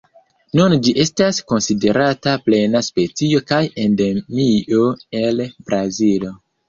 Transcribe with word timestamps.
Nun 0.59 0.75
ĝi 0.85 0.93
estas 1.03 1.41
konsiderata 1.51 2.33
plena 2.47 2.81
specio 2.89 3.43
kaj 3.53 3.59
endemio 3.87 4.85
el 5.21 5.45
Brazilo. 5.69 6.33